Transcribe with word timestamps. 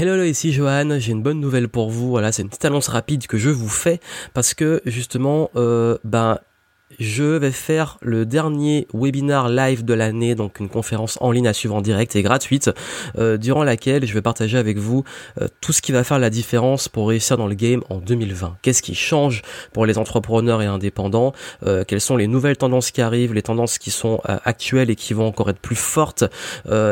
Hello, 0.00 0.22
ici 0.22 0.52
Johan, 0.52 1.00
j'ai 1.00 1.10
une 1.10 1.24
bonne 1.24 1.40
nouvelle 1.40 1.68
pour 1.68 1.90
vous. 1.90 2.10
Voilà, 2.10 2.30
c'est 2.30 2.42
une 2.42 2.48
petite 2.48 2.64
annonce 2.64 2.86
rapide 2.86 3.26
que 3.26 3.36
je 3.36 3.50
vous 3.50 3.68
fais 3.68 3.98
parce 4.32 4.54
que 4.54 4.80
justement, 4.86 5.50
euh, 5.56 5.98
ben 6.04 6.38
je 6.98 7.24
vais 7.24 7.52
faire 7.52 7.98
le 8.00 8.24
dernier 8.24 8.88
webinar 8.94 9.48
live 9.48 9.84
de 9.84 9.94
l'année, 9.94 10.34
donc 10.34 10.58
une 10.58 10.68
conférence 10.68 11.18
en 11.20 11.30
ligne 11.30 11.46
à 11.46 11.52
suivre 11.52 11.74
en 11.74 11.80
direct 11.80 12.16
et 12.16 12.22
gratuite, 12.22 12.70
euh, 13.18 13.36
durant 13.36 13.62
laquelle 13.62 14.06
je 14.06 14.14
vais 14.14 14.22
partager 14.22 14.58
avec 14.58 14.78
vous 14.78 15.04
euh, 15.40 15.48
tout 15.60 15.72
ce 15.72 15.82
qui 15.82 15.92
va 15.92 16.02
faire 16.02 16.18
la 16.18 16.30
différence 16.30 16.88
pour 16.88 17.08
réussir 17.08 17.36
dans 17.36 17.46
le 17.46 17.54
game 17.54 17.82
en 17.90 17.98
2020. 17.98 18.56
Qu'est-ce 18.62 18.82
qui 18.82 18.94
change 18.94 19.42
pour 19.72 19.86
les 19.86 19.98
entrepreneurs 19.98 20.62
et 20.62 20.66
indépendants 20.66 21.32
euh, 21.66 21.84
Quelles 21.86 22.00
sont 22.00 22.16
les 22.16 22.26
nouvelles 22.26 22.56
tendances 22.56 22.90
qui 22.90 23.02
arrivent, 23.02 23.34
les 23.34 23.42
tendances 23.42 23.78
qui 23.78 23.90
sont 23.90 24.20
actuelles 24.24 24.90
et 24.90 24.96
qui 24.96 25.14
vont 25.14 25.26
encore 25.26 25.50
être 25.50 25.58
plus 25.58 25.76
fortes 25.76 26.24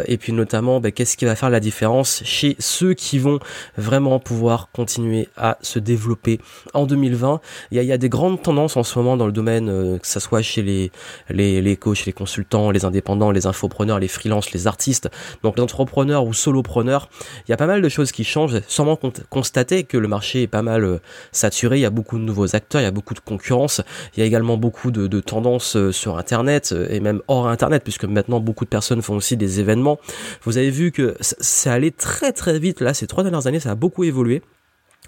Et 0.07 0.17
puis 0.19 0.33
notamment, 0.33 0.81
ben, 0.81 0.93
qu'est-ce 0.93 1.17
qui 1.17 1.25
va 1.25 1.35
faire 1.35 1.51
la 1.51 1.61
différence 1.61 2.23
chez 2.25 2.57
ceux 2.59 2.95
qui 2.95 3.19
vont 3.19 3.39
vraiment 3.77 4.19
pouvoir 4.19 4.69
continuer 4.73 5.29
à 5.37 5.59
se 5.63 5.79
développer 5.79 6.41
en 6.75 6.87
2020 6.87 7.41
Il 7.71 7.77
y 7.77 7.81
a, 7.81 7.83
il 7.83 7.89
y 7.89 7.93
a 7.93 7.99
des 7.99 8.09
grandes 8.09 8.43
tendances 8.43 8.77
en 8.77 8.83
ce 8.83 8.99
moment 8.99 9.17
dans 9.17 9.27
le 9.27 9.33
domaine 9.33 9.69
que 10.01 10.07
ça 10.07 10.21
soit 10.21 10.43
chez 10.43 10.63
les, 10.63 10.91
les, 11.29 11.63
les 11.63 11.77
coachs, 11.77 12.05
les 12.07 12.13
consultants, 12.13 12.71
les 12.71 12.85
indépendants, 12.85 13.31
les 13.31 13.47
infopreneurs, 13.47 13.99
les 13.99 14.09
freelances, 14.09 14.53
les 14.53 14.67
artistes, 14.67 15.09
donc 15.43 15.57
les 15.57 15.63
entrepreneurs 15.63 16.25
ou 16.25 16.35
solopreneurs, 16.35 17.09
il 17.47 17.51
y 17.51 17.55
a 17.55 17.57
pas 17.57 17.67
mal 17.67 17.83
de 17.83 17.89
choses 17.89 18.13
qui 18.13 18.25
changent. 18.25 18.61
Sûrement 18.69 18.99
constater 19.31 19.85
que 19.85 19.97
le 19.97 20.09
marché 20.09 20.43
est 20.43 20.47
pas 20.47 20.63
mal 20.63 20.85
euh, 20.85 20.99
saturé, 21.33 21.79
il 21.79 21.83
y 21.83 21.87
a 21.87 21.91
beaucoup 21.91 22.19
de 22.19 22.25
nouveaux 22.25 22.55
acteurs, 22.55 22.81
il 22.81 22.85
y 22.85 22.89
a 22.89 22.93
beaucoup 22.93 23.15
de 23.15 23.21
concurrence, 23.21 23.83
il 24.15 24.21
y 24.21 24.23
a 24.23 24.27
également 24.27 24.57
beaucoup 24.57 24.91
de, 24.91 25.21
tendances 25.21 25.77
euh, 25.77 25.93
sur 25.93 26.19
Internet 26.19 26.71
euh, 26.73 26.87
et 26.91 27.01
même 27.01 27.23
hors 27.29 27.49
Internet, 27.49 27.83
puisque 27.83 28.05
maintenant 28.05 28.41
beaucoup 28.41 28.65
de 28.65 28.71
personnes 28.71 29.03
font 29.03 29.17
aussi 29.17 29.37
des 29.37 29.61
événements. 29.61 29.99
Vous 30.43 30.59
avez 30.59 30.71
vu 30.71 30.93
que 30.93 31.17
ça 31.21 31.73
allait 31.73 31.91
très 31.91 32.33
très 32.33 32.59
vite 32.59 32.81
là, 32.81 32.95
ces 32.95 33.07
trois 33.07 33.23
dernières 33.23 33.47
années, 33.47 33.61
ça 33.61 33.71
a 33.71 33.75
beaucoup 33.75 34.05
évolué 34.05 34.43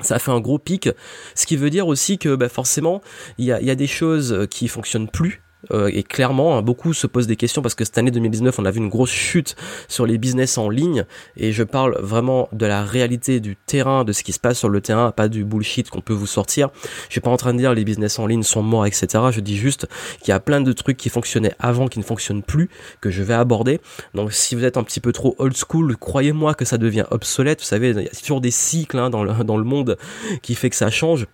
ça 0.01 0.19
fait 0.19 0.31
un 0.31 0.41
gros 0.41 0.59
pic, 0.59 0.89
ce 1.35 1.47
qui 1.47 1.57
veut 1.57 1.71
dire 1.71 1.89
aussi 1.89 2.19
que 2.19 2.35
bah, 2.35 2.49
forcément 2.49 3.01
il 3.39 3.47
y 3.47 3.53
a, 3.53 3.61
y 3.61 3.71
a, 3.71 3.75
des 3.75 3.87
choses 3.87 4.47
qui 4.51 4.69
fonctionnent 4.69 5.09
plus 5.09 5.43
euh, 5.71 5.91
et 5.93 6.03
clairement, 6.03 6.57
hein, 6.57 6.63
beaucoup 6.63 6.95
se 6.95 7.07
posent 7.07 7.27
des 7.27 7.37
questions 7.37 7.63
parce 7.63 7.75
que 7.75 7.85
cette 7.85 7.99
année 7.99 8.11
2019, 8.11 8.59
on 8.59 8.65
a 8.65 8.71
vu 8.71 8.79
une 8.79 8.89
grosse 8.89 9.11
chute 9.11 9.57
sur 9.89 10.07
les 10.07 10.19
business 10.19 10.59
en 10.59 10.69
ligne. 10.69 11.05
Et 11.37 11.53
je 11.53 11.63
parle 11.63 11.97
vraiment 12.01 12.49
de 12.53 12.67
la 12.67 12.85
réalité 12.85 13.41
du 13.41 13.57
terrain, 13.57 14.05
de 14.05 14.13
ce 14.13 14.23
qui 14.23 14.33
se 14.33 14.41
passe 14.41 14.59
sur 14.59 14.69
le 14.69 14.81
terrain, 14.81 15.11
pas 15.11 15.29
du 15.29 15.45
bullshit 15.45 15.91
qu'on 15.91 16.01
peut 16.01 16.13
vous 16.13 16.27
sortir. 16.27 16.71
Je 17.09 17.13
suis 17.13 17.21
pas 17.21 17.31
en 17.31 17.37
train 17.37 17.53
de 17.53 17.59
dire 17.59 17.75
les 17.75 17.85
business 17.85 18.19
en 18.19 18.27
ligne 18.27 18.43
sont 18.43 18.63
morts, 18.63 18.87
etc. 18.87 19.25
Je 19.31 19.41
dis 19.41 19.57
juste 19.57 19.87
qu'il 20.21 20.29
y 20.29 20.33
a 20.33 20.41
plein 20.41 20.61
de 20.61 20.73
trucs 20.73 20.97
qui 20.97 21.09
fonctionnaient 21.09 21.55
avant, 21.59 21.89
qui 21.89 21.99
ne 21.99 22.05
fonctionnent 22.05 22.43
plus, 22.43 22.71
que 23.01 23.11
je 23.11 23.23
vais 23.23 23.35
aborder. 23.35 23.81
Donc 24.15 24.33
si 24.33 24.55
vous 24.55 24.65
êtes 24.65 24.77
un 24.77 24.85
petit 24.85 25.01
peu 25.01 25.13
trop 25.13 25.35
old 25.39 25.57
school, 25.57 25.97
croyez-moi 25.97 26.55
que 26.55 26.65
ça 26.65 26.79
devient 26.79 27.05
obsolète. 27.11 27.61
Vous 27.61 27.67
savez, 27.67 27.91
il 27.91 28.03
y 28.03 28.07
a 28.07 28.11
toujours 28.11 28.41
des 28.41 28.51
cycles 28.51 28.99
hein, 28.99 29.11
dans, 29.11 29.25
le, 29.25 29.33
dans 29.45 29.57
le 29.57 29.65
monde 29.65 29.97
qui 30.43 30.55
fait 30.55 30.71
que 30.71 30.77
ça 30.77 30.91
change. 30.91 31.27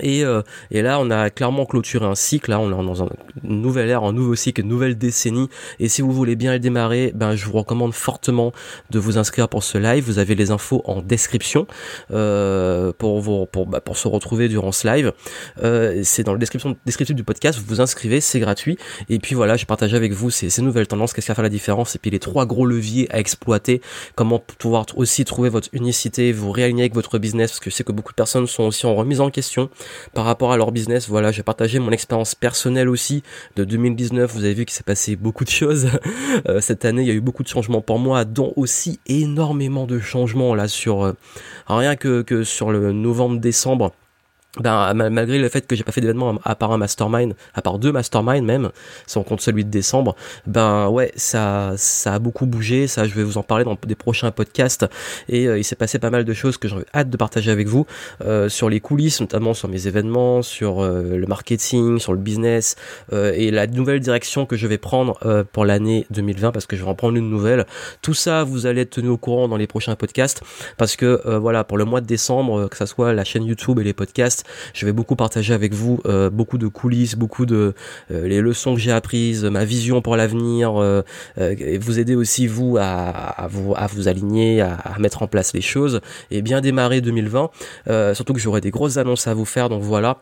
Et, 0.00 0.22
euh, 0.22 0.42
et, 0.70 0.82
là, 0.82 0.98
on 1.00 1.10
a 1.10 1.30
clairement 1.30 1.64
clôturé 1.64 2.04
un 2.04 2.14
cycle. 2.14 2.50
Là, 2.50 2.60
on 2.60 2.68
est 2.68 2.84
dans 2.86 3.06
une 3.42 3.62
nouvelle 3.62 3.88
ère, 3.88 4.04
un 4.04 4.12
nouveau 4.12 4.34
cycle, 4.34 4.60
une 4.60 4.68
nouvelle 4.68 4.98
décennie. 4.98 5.48
Et 5.80 5.88
si 5.88 6.02
vous 6.02 6.12
voulez 6.12 6.36
bien 6.36 6.52
le 6.52 6.58
démarrer, 6.58 7.12
ben, 7.14 7.34
je 7.34 7.46
vous 7.46 7.52
recommande 7.52 7.94
fortement 7.94 8.52
de 8.90 8.98
vous 8.98 9.16
inscrire 9.16 9.48
pour 9.48 9.64
ce 9.64 9.78
live. 9.78 10.04
Vous 10.04 10.18
avez 10.18 10.34
les 10.34 10.50
infos 10.50 10.82
en 10.84 11.00
description 11.00 11.66
euh, 12.10 12.92
pour 12.98 13.20
vous, 13.20 13.46
pour, 13.46 13.66
bah, 13.66 13.80
pour 13.80 13.96
se 13.96 14.08
retrouver 14.08 14.48
durant 14.48 14.72
ce 14.72 14.86
live. 14.86 15.12
Euh, 15.62 16.02
c'est 16.04 16.22
dans 16.22 16.34
le 16.34 16.38
description 16.38 16.76
descriptif 16.84 17.16
du 17.16 17.24
podcast. 17.24 17.58
Vous 17.58 17.64
vous 17.66 17.80
inscrivez, 17.80 18.20
c'est 18.20 18.40
gratuit. 18.40 18.76
Et 19.08 19.18
puis 19.18 19.34
voilà, 19.34 19.56
je 19.56 19.64
partage 19.64 19.94
avec 19.94 20.12
vous 20.12 20.28
ces, 20.28 20.50
ces 20.50 20.60
nouvelles 20.60 20.86
tendances, 20.86 21.14
qu'est-ce 21.14 21.26
qui 21.26 21.30
va 21.30 21.36
faire 21.36 21.42
la 21.42 21.48
différence, 21.48 21.96
et 21.96 21.98
puis 21.98 22.10
les 22.10 22.18
trois 22.18 22.44
gros 22.44 22.66
leviers 22.66 23.08
à 23.10 23.18
exploiter. 23.18 23.80
Comment 24.16 24.38
pouvoir 24.58 24.84
aussi 24.96 25.24
trouver 25.24 25.48
votre 25.48 25.68
unicité, 25.72 26.32
vous 26.32 26.52
réaligner 26.52 26.82
avec 26.82 26.94
votre 26.94 27.18
business, 27.18 27.52
parce 27.52 27.60
que 27.60 27.70
je 27.70 27.74
sais 27.74 27.84
que 27.84 27.92
beaucoup 27.92 28.12
de 28.12 28.16
personnes 28.16 28.46
sont 28.46 28.64
aussi 28.64 28.84
en 28.84 28.94
remise 28.94 29.20
en 29.20 29.30
question 29.30 29.70
par 30.14 30.24
rapport 30.24 30.52
à 30.52 30.56
leur 30.56 30.72
business. 30.72 31.08
Voilà, 31.08 31.32
j'ai 31.32 31.42
partagé 31.42 31.78
mon 31.78 31.90
expérience 31.90 32.34
personnelle 32.34 32.88
aussi 32.88 33.22
de 33.56 33.64
2019. 33.64 34.32
Vous 34.32 34.44
avez 34.44 34.54
vu 34.54 34.64
qu'il 34.64 34.74
s'est 34.74 34.82
passé 34.82 35.16
beaucoup 35.16 35.44
de 35.44 35.50
choses 35.50 35.88
euh, 36.48 36.60
cette 36.60 36.84
année. 36.84 37.02
Il 37.02 37.08
y 37.08 37.12
a 37.12 37.14
eu 37.14 37.20
beaucoup 37.20 37.42
de 37.42 37.48
changements 37.48 37.80
pour 37.80 37.98
moi, 37.98 38.24
dont 38.24 38.52
aussi 38.56 39.00
énormément 39.06 39.86
de 39.86 39.98
changements 39.98 40.54
là 40.54 40.68
sur 40.68 41.04
euh, 41.04 41.12
rien 41.68 41.96
que 41.96 42.22
que 42.22 42.44
sur 42.44 42.70
le 42.70 42.92
novembre-décembre 42.92 43.92
ben, 44.60 44.94
malgré 44.94 45.38
le 45.38 45.48
fait 45.48 45.66
que 45.66 45.76
j'ai 45.76 45.84
pas 45.84 45.92
fait 45.92 46.00
d'événement 46.00 46.38
à 46.44 46.54
part 46.54 46.72
un 46.72 46.78
mastermind, 46.78 47.34
à 47.54 47.62
part 47.62 47.78
deux 47.78 47.92
masterminds 47.92 48.44
même, 48.44 48.70
si 49.06 49.18
on 49.18 49.22
compte 49.22 49.40
celui 49.40 49.64
de 49.64 49.70
décembre, 49.70 50.16
ben 50.46 50.88
ouais, 50.88 51.12
ça, 51.16 51.74
ça 51.76 52.14
a 52.14 52.18
beaucoup 52.18 52.46
bougé. 52.46 52.86
Ça, 52.86 53.06
je 53.06 53.14
vais 53.14 53.22
vous 53.22 53.38
en 53.38 53.42
parler 53.42 53.64
dans 53.64 53.76
des 53.86 53.94
prochains 53.94 54.30
podcasts. 54.30 54.86
Et 55.28 55.46
euh, 55.46 55.58
il 55.58 55.64
s'est 55.64 55.76
passé 55.76 55.98
pas 55.98 56.10
mal 56.10 56.24
de 56.24 56.32
choses 56.32 56.56
que 56.56 56.68
j'ai 56.68 56.76
hâte 56.94 57.10
de 57.10 57.16
partager 57.16 57.50
avec 57.50 57.68
vous 57.68 57.86
euh, 58.24 58.48
sur 58.48 58.68
les 58.68 58.80
coulisses, 58.80 59.20
notamment 59.20 59.54
sur 59.54 59.68
mes 59.68 59.86
événements, 59.86 60.42
sur 60.42 60.82
euh, 60.82 61.16
le 61.16 61.26
marketing, 61.26 61.98
sur 61.98 62.12
le 62.12 62.18
business 62.18 62.76
et 63.12 63.50
la 63.50 63.66
nouvelle 63.66 64.00
direction 64.00 64.46
que 64.46 64.56
je 64.56 64.66
vais 64.66 64.78
prendre 64.78 65.44
pour 65.52 65.64
l'année 65.64 66.06
2020 66.10 66.52
parce 66.52 66.66
que 66.66 66.76
je 66.76 66.82
vais 66.82 66.88
en 66.88 66.94
prendre 66.94 67.16
une 67.16 67.30
nouvelle. 67.30 67.66
Tout 68.02 68.14
ça, 68.14 68.44
vous 68.44 68.66
allez 68.66 68.82
être 68.82 68.90
tenu 68.90 69.08
au 69.08 69.16
courant 69.16 69.48
dans 69.48 69.56
les 69.56 69.66
prochains 69.66 69.94
podcasts 69.96 70.42
parce 70.76 70.96
que 70.96 71.36
voilà, 71.38 71.64
pour 71.64 71.78
le 71.78 71.84
mois 71.84 72.00
de 72.00 72.06
décembre, 72.06 72.68
que 72.68 72.76
ça 72.76 72.86
soit 72.86 73.12
la 73.12 73.24
chaîne 73.24 73.44
YouTube 73.44 73.78
et 73.78 73.84
les 73.84 73.92
podcasts 73.92 74.44
je 74.74 74.86
vais 74.86 74.92
beaucoup 74.92 75.16
partager 75.16 75.54
avec 75.54 75.74
vous 75.74 76.00
euh, 76.06 76.30
beaucoup 76.30 76.58
de 76.58 76.68
coulisses, 76.68 77.16
beaucoup 77.16 77.46
de 77.46 77.74
euh, 78.10 78.28
les 78.28 78.40
leçons 78.40 78.74
que 78.74 78.80
j'ai 78.80 78.92
apprises, 78.92 79.44
ma 79.44 79.64
vision 79.64 80.02
pour 80.02 80.16
l'avenir, 80.16 80.80
euh, 80.80 81.02
et 81.36 81.78
vous 81.78 81.98
aider 81.98 82.14
aussi 82.14 82.46
vous 82.46 82.76
à, 82.78 83.48
vous 83.50 83.74
à 83.76 83.86
vous 83.86 84.08
aligner, 84.08 84.60
à, 84.60 84.74
à, 84.74 84.98
mettre 84.98 85.22
en 85.22 85.26
place 85.26 85.52
les 85.52 85.60
choses 85.60 86.00
et 86.30 86.42
bien 86.42 86.60
démarrer 86.60 87.00
2020. 87.00 87.50
surtout 88.14 88.32
que 88.32 88.40
j'aurai 88.40 88.60
des 88.60 88.70
grosses 88.70 88.96
annonces 88.96 89.26
à 89.26 89.34
vous 89.34 89.44
faire, 89.44 89.68
donc 89.68 89.82
voilà. 89.82 90.18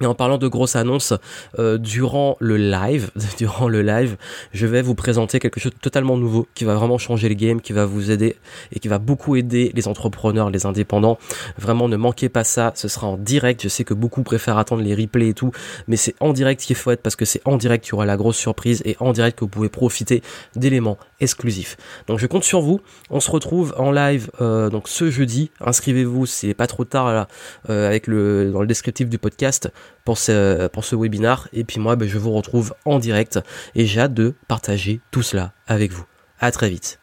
Et 0.00 0.06
en 0.06 0.14
parlant 0.14 0.38
de 0.38 0.48
grosses 0.48 0.76
annonces, 0.76 1.14
euh, 1.58 1.78
durant 1.78 2.36
le 2.40 2.56
live, 2.56 3.10
durant 3.38 3.68
le 3.68 3.82
live, 3.82 4.16
je 4.52 4.66
vais 4.66 4.82
vous 4.82 4.94
présenter 4.94 5.38
quelque 5.38 5.60
chose 5.60 5.72
de 5.72 5.78
totalement 5.78 6.16
nouveau 6.16 6.46
qui 6.54 6.64
va 6.64 6.74
vraiment 6.74 6.98
changer 6.98 7.28
le 7.28 7.34
game, 7.34 7.60
qui 7.60 7.72
va 7.72 7.84
vous 7.84 8.10
aider 8.10 8.36
et 8.72 8.80
qui 8.80 8.88
va 8.88 8.98
beaucoup 8.98 9.36
aider 9.36 9.72
les 9.74 9.88
entrepreneurs, 9.88 10.50
les 10.50 10.66
indépendants. 10.66 11.18
Vraiment, 11.58 11.88
ne 11.88 11.96
manquez 11.96 12.28
pas 12.28 12.44
ça. 12.44 12.72
Ce 12.74 12.88
sera 12.88 13.06
en 13.06 13.16
direct. 13.16 13.62
Je 13.62 13.68
sais 13.68 13.84
que 13.84 13.94
beaucoup 13.94 14.22
préfèrent 14.22 14.58
attendre 14.58 14.82
les 14.82 14.94
replays 14.94 15.28
et 15.28 15.34
tout, 15.34 15.52
mais 15.86 15.96
c'est 15.96 16.14
en 16.20 16.32
direct 16.32 16.60
qu'il 16.60 16.76
faut 16.76 16.90
être 16.90 17.02
parce 17.02 17.16
que 17.16 17.24
c'est 17.24 17.42
en 17.44 17.56
direct 17.56 17.84
qu'il 17.84 17.92
y 17.92 17.94
aura 17.94 18.06
la 18.06 18.16
grosse 18.16 18.36
surprise 18.36 18.82
et 18.84 18.96
en 19.00 19.12
direct 19.12 19.38
que 19.38 19.44
vous 19.44 19.50
pouvez 19.50 19.68
profiter 19.68 20.22
d'éléments 20.56 20.98
exclusifs. 21.20 21.76
Donc 22.06 22.18
je 22.18 22.26
compte 22.26 22.44
sur 22.44 22.60
vous. 22.60 22.80
On 23.10 23.20
se 23.20 23.30
retrouve 23.30 23.74
en 23.76 23.90
live 23.90 24.30
euh, 24.40 24.70
donc 24.70 24.88
ce 24.88 25.10
jeudi. 25.10 25.50
Inscrivez-vous, 25.60 26.26
c'est 26.26 26.54
pas 26.54 26.66
trop 26.66 26.84
tard 26.84 27.26
euh, 27.68 27.86
avec 27.86 28.06
le 28.06 28.50
dans 28.52 28.60
le 28.60 28.66
descriptif 28.66 29.08
du 29.08 29.18
podcast 29.18 29.70
pour 30.04 30.18
ce, 30.18 30.68
pour 30.68 30.84
ce 30.84 30.96
webinar. 30.96 31.48
Et 31.52 31.64
puis 31.64 31.80
moi, 31.80 31.96
ben, 31.96 32.08
je 32.08 32.18
vous 32.18 32.32
retrouve 32.32 32.74
en 32.84 32.98
direct 32.98 33.38
et 33.74 33.86
j'ai 33.86 34.00
hâte 34.00 34.14
de 34.14 34.34
partager 34.46 35.00
tout 35.10 35.22
cela 35.22 35.52
avec 35.66 35.92
vous. 35.92 36.04
À 36.40 36.50
très 36.50 36.70
vite. 36.70 37.00